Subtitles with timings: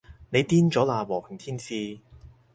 [0.31, 1.99] 你癲咗喇，和平天使